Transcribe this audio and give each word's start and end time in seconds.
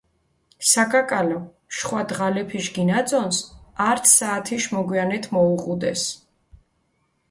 საკაკალო, 0.69 1.37
შხვა 1.81 2.01
დღალეფიშ 2.13 2.71
გინაწონს, 2.79 3.43
ართ 3.91 4.01
საათიშ 4.17 4.69
მოგვიანეთ 4.77 5.33
მოუღუდეს. 5.35 6.13